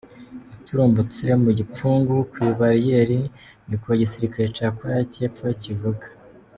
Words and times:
Yaturumbutse 0.53 1.25
mu 1.43 1.49
gipfungu 1.57 2.13
kw'ibariyeri, 2.31 3.19
ni 3.67 3.75
ko 3.81 3.87
igisirikare 3.95 4.47
ca 4.55 4.67
Korea 4.75 5.01
y'epfo 5.19 5.45
kivuga. 5.63 6.05